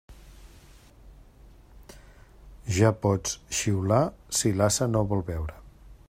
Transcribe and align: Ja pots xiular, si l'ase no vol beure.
Ja 2.77 2.91
pots 3.03 3.35
xiular, 3.57 4.03
si 4.39 4.53
l'ase 4.61 4.89
no 4.95 5.05
vol 5.13 5.25
beure. 5.29 5.61